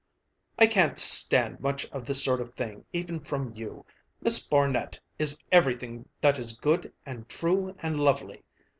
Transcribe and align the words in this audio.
"I 0.57 0.65
can't 0.65 0.97
stand 0.97 1.59
much 1.59 1.85
of 1.91 2.05
this 2.07 2.23
sort 2.23 2.41
of 2.41 2.55
thing, 2.55 2.85
even 2.91 3.19
from 3.19 3.51
you. 3.53 3.85
Miss 4.19 4.43
Barnet 4.43 4.99
is 5.19 5.39
everything 5.51 6.09
that 6.21 6.39
is 6.39 6.57
good 6.57 6.91
and 7.05 7.29
true 7.29 7.75
and 7.83 7.99
lovely. 7.99 8.43